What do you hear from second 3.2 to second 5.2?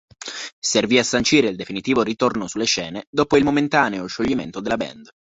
il momentaneo scioglimento della band.